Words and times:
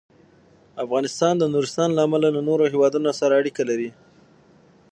افغانستان 0.83 1.33
د 1.37 1.43
نورستان 1.53 1.89
له 1.93 2.01
امله 2.07 2.27
له 2.35 2.41
نورو 2.49 2.63
هېوادونو 2.73 3.09
سره 3.19 3.33
اړیکې 3.39 3.63
لري. 3.69 3.89